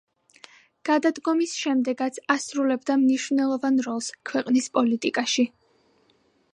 [0.87, 5.49] გადადგომის შემდეგაც ასრულებდა მნიშვნელოვან როლს ქვეყნის პოლიტიკაში.